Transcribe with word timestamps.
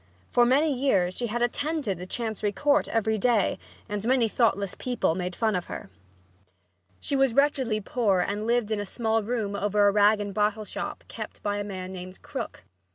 For 0.31 0.47
many 0.47 0.73
years 0.73 1.15
she 1.15 1.27
had 1.27 1.43
attended 1.43 1.99
the 1.99 2.07
Chancery 2.07 2.51
Court 2.51 2.87
every 2.89 3.19
day 3.19 3.59
and 3.87 4.03
many 4.03 4.27
thoughtless 4.27 4.73
people 4.73 5.13
made 5.13 5.35
fun 5.35 5.55
of 5.55 5.65
her. 5.67 5.91
She 6.99 7.15
was 7.15 7.35
wretchedly 7.35 7.81
poor 7.81 8.19
and 8.19 8.47
lived 8.47 8.71
in 8.71 8.79
a 8.79 8.85
small 8.87 9.21
room 9.21 9.55
over 9.55 9.87
a 9.87 9.91
rag 9.91 10.19
and 10.19 10.33
bottle 10.33 10.65
shop 10.65 11.03
kept 11.07 11.43
by 11.43 11.57
a 11.57 11.63
man 11.63 11.91
named 11.91 12.23
Krook. 12.23 12.63